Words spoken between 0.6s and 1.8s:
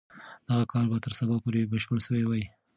کار به تر سبا پورې